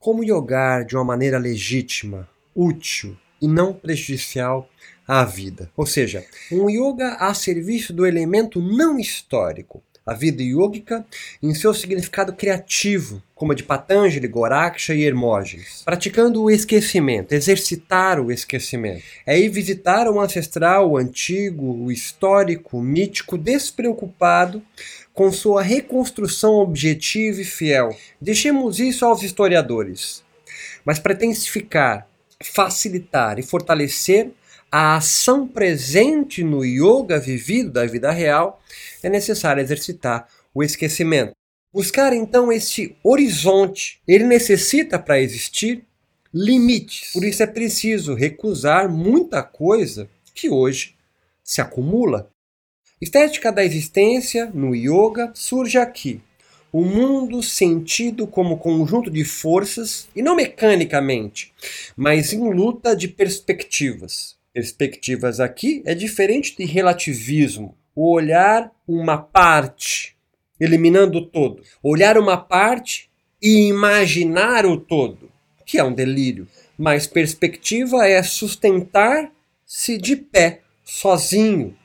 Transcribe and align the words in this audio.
Como 0.00 0.24
yogar 0.24 0.86
de 0.86 0.96
uma 0.96 1.04
maneira 1.04 1.38
legítima, 1.38 2.26
útil 2.54 3.18
e 3.38 3.46
não 3.46 3.74
prejudicial 3.74 4.66
à 5.06 5.26
vida. 5.26 5.70
Ou 5.76 5.84
seja, 5.84 6.24
um 6.50 6.70
yoga 6.70 7.16
a 7.16 7.34
serviço 7.34 7.92
do 7.92 8.06
elemento 8.06 8.62
não 8.62 8.98
histórico, 8.98 9.82
a 10.04 10.14
vida 10.14 10.42
yógica 10.42 11.04
em 11.42 11.54
seu 11.54 11.72
significado 11.72 12.32
criativo, 12.32 13.22
como 13.34 13.52
a 13.52 13.54
de 13.54 13.62
Patanjali, 13.62 14.26
Goraksha 14.26 14.94
e 14.94 15.04
Hermógenes. 15.04 15.82
Praticando 15.84 16.42
o 16.42 16.50
esquecimento, 16.50 17.32
exercitar 17.32 18.20
o 18.20 18.30
esquecimento. 18.32 19.02
É 19.26 19.38
ir 19.38 19.48
visitar 19.48 20.08
o 20.08 20.20
ancestral, 20.20 20.90
o 20.90 20.96
antigo, 20.96 21.66
o 21.84 21.92
histórico, 21.92 22.78
o 22.78 22.82
mítico, 22.82 23.38
despreocupado 23.38 24.62
com 25.12 25.30
sua 25.30 25.62
reconstrução 25.62 26.54
objetiva 26.54 27.40
e 27.40 27.44
fiel. 27.44 27.96
Deixemos 28.20 28.78
isso 28.78 29.04
aos 29.04 29.22
historiadores. 29.22 30.24
Mas 30.84 30.98
para 30.98 31.14
intensificar, 31.14 32.06
facilitar 32.42 33.38
e 33.38 33.42
fortalecer 33.42 34.30
a 34.70 34.96
ação 34.96 35.48
presente 35.48 36.44
no 36.44 36.64
yoga 36.64 37.18
vivido 37.18 37.72
da 37.72 37.86
vida 37.86 38.10
real, 38.10 38.62
é 39.02 39.08
necessário 39.08 39.60
exercitar 39.60 40.28
o 40.54 40.62
esquecimento. 40.62 41.32
Buscar 41.72 42.12
então 42.12 42.52
esse 42.52 42.96
horizonte, 43.02 44.00
ele 44.06 44.24
necessita 44.24 44.98
para 44.98 45.20
existir 45.20 45.84
limites. 46.32 47.12
Por 47.12 47.24
isso 47.24 47.42
é 47.42 47.46
preciso 47.46 48.14
recusar 48.14 48.88
muita 48.88 49.42
coisa 49.42 50.08
que 50.34 50.48
hoje 50.48 50.94
se 51.42 51.60
acumula. 51.60 52.30
Estética 53.00 53.50
da 53.50 53.64
existência 53.64 54.50
no 54.52 54.74
yoga 54.74 55.32
surge 55.34 55.78
aqui. 55.78 56.20
O 56.72 56.84
mundo 56.84 57.42
sentido 57.42 58.26
como 58.28 58.58
conjunto 58.58 59.10
de 59.10 59.24
forças, 59.24 60.08
e 60.14 60.22
não 60.22 60.36
mecanicamente, 60.36 61.52
mas 61.96 62.32
em 62.32 62.52
luta 62.52 62.94
de 62.94 63.08
perspectivas. 63.08 64.39
Perspectivas 64.52 65.38
aqui 65.38 65.80
é 65.86 65.94
diferente 65.94 66.56
de 66.56 66.64
relativismo, 66.64 67.76
o 67.94 68.12
olhar 68.12 68.72
uma 68.86 69.16
parte, 69.16 70.16
eliminando 70.58 71.18
o 71.18 71.26
todo. 71.26 71.62
Olhar 71.80 72.18
uma 72.18 72.36
parte 72.36 73.08
e 73.40 73.68
imaginar 73.68 74.66
o 74.66 74.76
todo, 74.76 75.30
que 75.64 75.78
é 75.78 75.84
um 75.84 75.92
delírio. 75.92 76.48
Mas 76.76 77.06
perspectiva 77.06 78.08
é 78.08 78.20
sustentar-se 78.24 79.96
de 79.98 80.16
pé, 80.16 80.62
sozinho, 80.82 81.76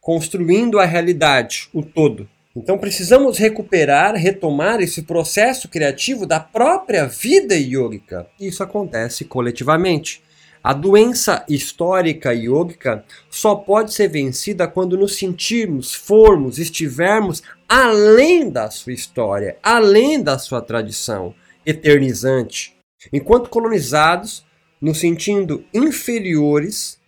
construindo 0.00 0.80
a 0.80 0.84
realidade, 0.84 1.68
o 1.72 1.80
todo. 1.80 2.28
Então 2.56 2.76
precisamos 2.76 3.38
recuperar, 3.38 4.16
retomar 4.16 4.80
esse 4.80 5.02
processo 5.02 5.68
criativo 5.68 6.26
da 6.26 6.40
própria 6.40 7.06
vida 7.06 7.54
yógica. 7.54 8.26
Isso 8.40 8.64
acontece 8.64 9.24
coletivamente. 9.24 10.20
A 10.62 10.74
doença 10.74 11.42
histórica 11.48 12.34
yógica 12.34 13.02
só 13.30 13.54
pode 13.54 13.94
ser 13.94 14.08
vencida 14.08 14.68
quando 14.68 14.96
nos 14.96 15.16
sentirmos, 15.16 15.94
formos, 15.94 16.58
estivermos 16.58 17.42
além 17.66 18.50
da 18.50 18.70
sua 18.70 18.92
história, 18.92 19.56
além 19.62 20.22
da 20.22 20.38
sua 20.38 20.60
tradição 20.60 21.34
eternizante. 21.64 22.76
Enquanto 23.10 23.48
colonizados, 23.48 24.44
nos 24.78 25.00
sentindo 25.00 25.64
inferiores 25.72 27.00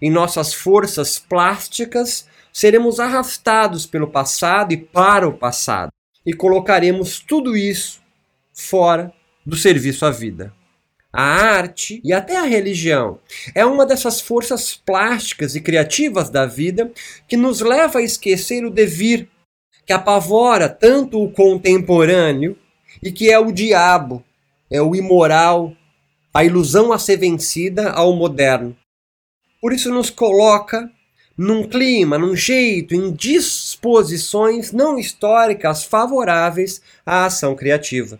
em 0.00 0.10
nossas 0.10 0.52
forças 0.52 1.20
plásticas, 1.20 2.26
seremos 2.52 2.98
arrastados 2.98 3.86
pelo 3.86 4.08
passado 4.08 4.72
e 4.72 4.76
para 4.76 5.28
o 5.28 5.36
passado, 5.36 5.92
e 6.26 6.32
colocaremos 6.32 7.20
tudo 7.20 7.56
isso 7.56 8.00
fora 8.52 9.12
do 9.46 9.56
serviço 9.56 10.04
à 10.04 10.10
vida. 10.10 10.52
A 11.12 11.22
arte 11.22 12.00
e 12.02 12.10
até 12.10 12.38
a 12.38 12.44
religião 12.44 13.18
é 13.54 13.66
uma 13.66 13.84
dessas 13.84 14.18
forças 14.18 14.74
plásticas 14.74 15.54
e 15.54 15.60
criativas 15.60 16.30
da 16.30 16.46
vida 16.46 16.90
que 17.28 17.36
nos 17.36 17.60
leva 17.60 17.98
a 17.98 18.02
esquecer 18.02 18.64
o 18.64 18.70
devir, 18.70 19.28
que 19.84 19.92
apavora 19.92 20.70
tanto 20.70 21.22
o 21.22 21.30
contemporâneo 21.30 22.56
e 23.02 23.12
que 23.12 23.30
é 23.30 23.38
o 23.38 23.52
diabo, 23.52 24.24
é 24.70 24.80
o 24.80 24.96
imoral, 24.96 25.76
a 26.32 26.44
ilusão 26.44 26.92
a 26.92 26.98
ser 26.98 27.18
vencida 27.18 27.90
ao 27.90 28.14
moderno. 28.14 28.74
Por 29.60 29.72
isso 29.72 29.92
nos 29.92 30.08
coloca 30.08 30.90
num 31.36 31.68
clima, 31.68 32.16
num 32.16 32.34
jeito, 32.34 32.94
em 32.94 33.12
disposições 33.12 34.72
não 34.72 34.98
históricas 34.98 35.84
favoráveis 35.84 36.80
à 37.04 37.26
ação 37.26 37.54
criativa. 37.54 38.18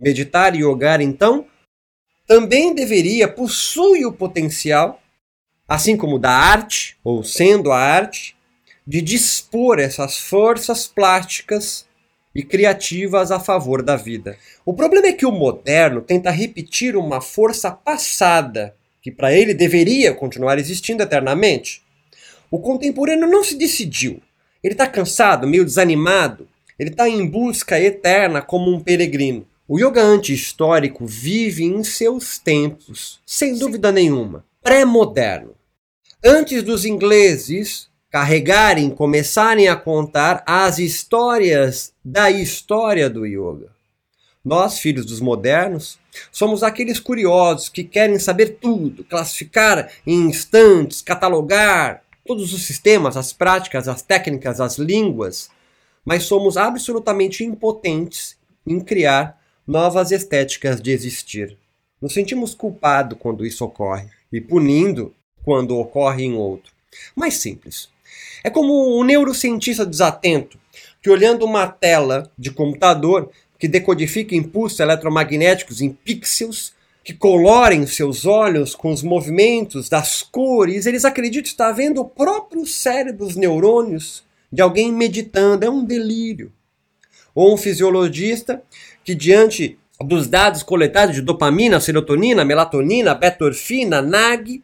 Meditar 0.00 0.54
e 0.54 0.60
yogar, 0.60 1.00
então, 1.00 1.46
também 2.26 2.74
deveria 2.74 3.28
possuir 3.28 4.06
o 4.06 4.12
potencial, 4.12 5.00
assim 5.68 5.96
como 5.96 6.18
da 6.18 6.30
arte, 6.30 6.96
ou 7.04 7.22
sendo 7.22 7.70
a 7.70 7.78
arte, 7.78 8.36
de 8.86 9.00
dispor 9.00 9.78
essas 9.78 10.18
forças 10.18 10.86
plásticas 10.86 11.86
e 12.34 12.42
criativas 12.42 13.30
a 13.30 13.38
favor 13.38 13.82
da 13.82 13.96
vida. 13.96 14.36
O 14.64 14.74
problema 14.74 15.06
é 15.06 15.12
que 15.12 15.24
o 15.24 15.32
moderno 15.32 16.02
tenta 16.02 16.30
repetir 16.30 16.96
uma 16.96 17.20
força 17.20 17.70
passada 17.70 18.74
que 19.00 19.10
para 19.10 19.32
ele 19.34 19.52
deveria 19.52 20.14
continuar 20.14 20.58
existindo 20.58 21.02
eternamente. 21.02 21.82
O 22.50 22.58
contemporâneo 22.58 23.28
não 23.28 23.44
se 23.44 23.54
decidiu. 23.54 24.22
Ele 24.62 24.72
está 24.72 24.86
cansado, 24.86 25.46
meio 25.46 25.64
desanimado. 25.64 26.48
Ele 26.78 26.88
está 26.88 27.06
em 27.06 27.26
busca 27.26 27.78
eterna 27.78 28.40
como 28.40 28.72
um 28.72 28.80
peregrino. 28.80 29.46
O 29.66 29.78
yoga 29.78 30.02
anti-histórico 30.02 31.06
vive 31.06 31.64
em 31.64 31.82
seus 31.82 32.38
tempos, 32.38 33.18
sem 33.24 33.58
dúvida 33.58 33.90
nenhuma, 33.90 34.44
pré-moderno. 34.62 35.54
Antes 36.22 36.62
dos 36.62 36.84
ingleses 36.84 37.88
carregarem, 38.10 38.90
começarem 38.90 39.68
a 39.68 39.74
contar 39.74 40.44
as 40.46 40.78
histórias 40.78 41.94
da 42.04 42.30
história 42.30 43.08
do 43.08 43.24
yoga. 43.24 43.70
Nós, 44.44 44.78
filhos 44.78 45.06
dos 45.06 45.18
modernos, 45.18 45.98
somos 46.30 46.62
aqueles 46.62 47.00
curiosos 47.00 47.70
que 47.70 47.84
querem 47.84 48.18
saber 48.18 48.58
tudo, 48.60 49.02
classificar 49.02 49.90
em 50.06 50.28
instantes, 50.28 51.00
catalogar 51.00 52.02
todos 52.26 52.52
os 52.52 52.66
sistemas, 52.66 53.16
as 53.16 53.32
práticas, 53.32 53.88
as 53.88 54.02
técnicas, 54.02 54.60
as 54.60 54.76
línguas, 54.76 55.48
mas 56.04 56.24
somos 56.24 56.58
absolutamente 56.58 57.42
impotentes 57.42 58.36
em 58.66 58.78
criar 58.78 59.42
novas 59.66 60.10
estéticas 60.10 60.80
de 60.80 60.90
existir. 60.90 61.56
Nos 62.00 62.12
sentimos 62.12 62.54
culpados 62.54 63.18
quando 63.18 63.46
isso 63.46 63.64
ocorre 63.64 64.08
e 64.32 64.40
punindo 64.40 65.14
quando 65.42 65.76
ocorre 65.76 66.24
em 66.24 66.34
outro. 66.34 66.72
Mais 67.14 67.34
simples. 67.34 67.88
É 68.42 68.50
como 68.50 68.98
um 68.98 69.04
neurocientista 69.04 69.86
desatento 69.86 70.58
que, 71.02 71.10
olhando 71.10 71.44
uma 71.44 71.66
tela 71.66 72.30
de 72.38 72.50
computador, 72.50 73.30
que 73.58 73.68
decodifica 73.68 74.34
impulsos 74.34 74.80
eletromagnéticos 74.80 75.80
em 75.80 75.90
pixels, 75.90 76.74
que 77.02 77.12
colorem 77.12 77.86
seus 77.86 78.24
olhos 78.24 78.74
com 78.74 78.90
os 78.90 79.02
movimentos 79.02 79.88
das 79.88 80.22
cores, 80.22 80.86
eles 80.86 81.04
acreditam 81.04 81.50
estar 81.50 81.72
vendo 81.72 82.00
o 82.00 82.08
próprio 82.08 82.66
cérebro, 82.66 83.26
os 83.26 83.36
neurônios 83.36 84.24
de 84.50 84.62
alguém 84.62 84.92
meditando. 84.92 85.64
É 85.64 85.70
um 85.70 85.84
delírio. 85.84 86.52
Ou 87.34 87.52
um 87.52 87.56
fisiologista 87.56 88.62
que, 89.02 89.14
diante 89.14 89.78
dos 90.00 90.26
dados 90.26 90.62
coletados 90.62 91.14
de 91.14 91.22
dopamina, 91.22 91.80
serotonina, 91.80 92.44
melatonina, 92.44 93.14
betorfina, 93.14 94.00
NAG, 94.00 94.62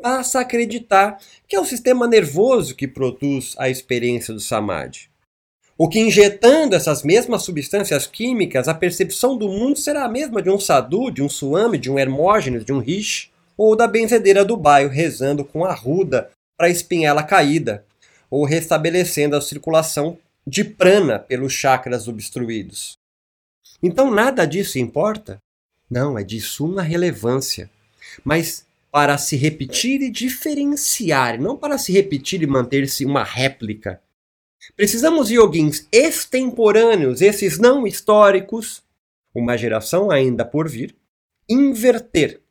passa 0.00 0.38
a 0.38 0.42
acreditar 0.42 1.18
que 1.46 1.54
é 1.54 1.60
o 1.60 1.64
sistema 1.64 2.06
nervoso 2.06 2.74
que 2.74 2.88
produz 2.88 3.54
a 3.58 3.68
experiência 3.68 4.34
do 4.34 4.40
samadhi. 4.40 5.12
O 5.78 5.88
que 5.88 5.98
injetando 5.98 6.76
essas 6.76 7.02
mesmas 7.02 7.42
substâncias 7.42 8.06
químicas, 8.06 8.68
a 8.68 8.74
percepção 8.74 9.36
do 9.36 9.48
mundo 9.48 9.78
será 9.78 10.04
a 10.04 10.08
mesma 10.08 10.42
de 10.42 10.50
um 10.50 10.58
sadhu, 10.58 11.10
de 11.10 11.22
um 11.22 11.28
suame, 11.28 11.78
de 11.78 11.90
um 11.90 11.98
hermógenes, 11.98 12.64
de 12.64 12.72
um 12.72 12.78
rishi, 12.78 13.30
ou 13.56 13.74
da 13.74 13.86
benzedeira 13.86 14.44
do 14.44 14.56
bairro 14.56 14.90
rezando 14.90 15.44
com 15.44 15.64
a 15.64 15.74
ruda 15.74 16.30
para 16.56 16.66
a 16.66 16.70
espinhela 16.70 17.22
caída, 17.22 17.84
ou 18.30 18.44
restabelecendo 18.44 19.36
a 19.36 19.40
circulação 19.40 20.18
de 20.46 20.64
prana 20.64 21.18
pelos 21.18 21.52
chakras 21.52 22.08
obstruídos. 22.08 22.98
Então 23.82 24.10
nada 24.10 24.44
disso 24.44 24.78
importa? 24.78 25.38
Não, 25.90 26.18
é 26.18 26.24
de 26.24 26.40
suma 26.40 26.82
relevância. 26.82 27.70
Mas 28.24 28.66
para 28.90 29.16
se 29.16 29.36
repetir 29.36 30.02
e 30.02 30.10
diferenciar, 30.10 31.40
não 31.40 31.56
para 31.56 31.78
se 31.78 31.92
repetir 31.92 32.42
e 32.42 32.46
manter-se 32.46 33.06
uma 33.06 33.24
réplica. 33.24 34.02
Precisamos 34.76 35.28
de 35.28 35.36
yogins 35.36 35.88
extemporâneos, 35.90 37.22
esses 37.22 37.58
não 37.58 37.86
históricos, 37.86 38.82
uma 39.34 39.56
geração 39.56 40.10
ainda 40.10 40.44
por 40.44 40.68
vir, 40.68 40.94
inverter 41.48 42.41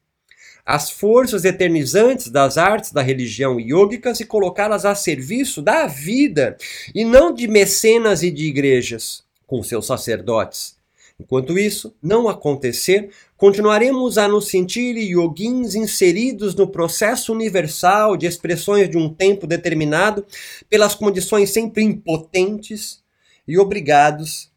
as 0.66 0.90
forças 0.90 1.46
eternizantes 1.46 2.30
das 2.30 2.58
artes 2.58 2.92
da 2.92 3.02
religião 3.02 3.60
yógicas 3.60 4.20
e 4.20 4.26
colocá-las 4.26 4.86
a 4.86 4.96
serviço 4.96 5.62
da 5.62 5.88
vida 5.88 6.58
e 6.94 7.04
não 7.04 7.34
de 7.34 7.48
mecenas 7.48 8.24
e 8.24 8.32
de 8.32 8.46
igrejas 8.46 9.24
com 9.46 9.62
seus 9.64 9.86
sacerdotes. 9.86 10.80
Enquanto 11.20 11.60
isso 11.60 11.94
não 12.02 12.28
acontecer, 12.28 13.12
continuaremos 13.38 14.18
a 14.18 14.28
nos 14.28 14.48
sentir 14.48 14.98
yoguins 14.98 15.76
inseridos 15.76 16.56
no 16.56 16.68
processo 16.68 17.32
universal 17.32 18.18
de 18.18 18.26
expressões 18.26 18.90
de 18.90 18.98
um 18.98 19.14
tempo 19.14 19.46
determinado, 19.46 20.26
pelas 20.68 20.96
condições 20.96 21.52
sempre 21.52 21.84
impotentes 21.84 23.04
e 23.48 23.60
obrigados 23.60 24.50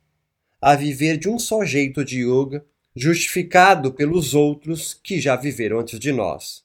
a 0.60 0.74
viver 0.74 1.18
de 1.18 1.28
um 1.28 1.38
só 1.38 1.64
jeito 1.64 2.02
de 2.02 2.20
yoga, 2.22 2.64
justificado 2.96 3.92
pelos 3.92 4.34
outros 4.34 4.94
que 4.94 5.20
já 5.20 5.36
viveram 5.36 5.80
antes 5.80 5.98
de 5.98 6.12
nós. 6.12 6.63